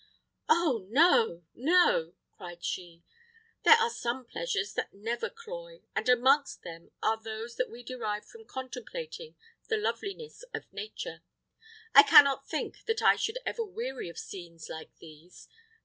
[0.49, 3.03] "Oh, no, no!" cried she;
[3.63, 8.25] "there are some pleasures that never cloy, and amongst them are those that we derive
[8.25, 9.35] from contemplating
[9.69, 11.21] the loveliness of nature.
[11.93, 15.47] I cannot think that I should ever weary of scenes like these.